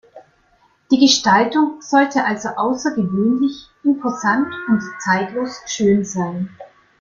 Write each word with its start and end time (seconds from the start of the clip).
Die 0.91 0.97
Gestaltung 0.97 1.79
sollte 1.83 2.23
also 2.25 2.49
außergewöhnlich, 2.49 3.67
imposant 3.83 4.51
und 4.67 4.81
zeitlos 4.99 5.61
schön 5.67 6.03
sein. 6.05 6.49